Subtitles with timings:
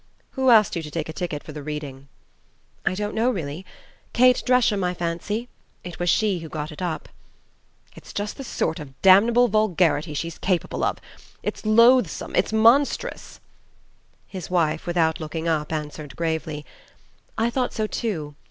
[0.31, 2.07] "Who asked you to take a ticket for that reading?"
[2.87, 3.67] "I don't know, really
[4.13, 5.47] Kate Dresham, I fancy.
[5.83, 7.07] It was she who got it up."
[7.95, 10.97] "It's just the sort of damnable vulgarity she's capable of!
[11.43, 13.39] It's loathsome it's monstrous"
[14.35, 16.65] His wife, without looking up, answered gravely,
[17.37, 18.33] "I thought so too.